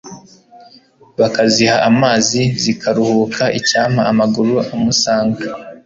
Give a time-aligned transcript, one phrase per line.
[1.19, 5.41] Bakaziha amazi zikaruhuka Icyampa amaguru amusanga